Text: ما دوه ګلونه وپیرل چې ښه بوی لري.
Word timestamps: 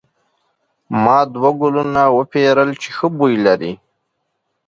ما 1.03 1.17
دوه 1.33 1.51
ګلونه 1.61 2.03
وپیرل 2.17 2.69
چې 2.81 2.89
ښه 2.95 3.07
بوی 3.17 3.35
لري. 3.45 3.73